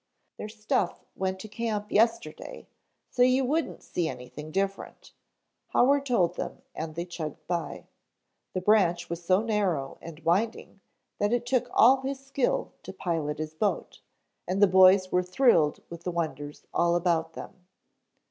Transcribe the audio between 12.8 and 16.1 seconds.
to pilot his boat, and the boys were thrilled with the